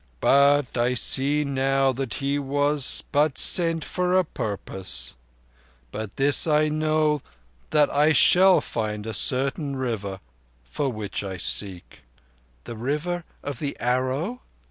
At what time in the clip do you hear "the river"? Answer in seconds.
12.63-13.25